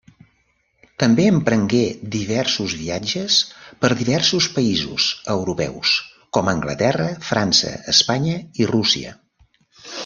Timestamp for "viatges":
2.79-3.37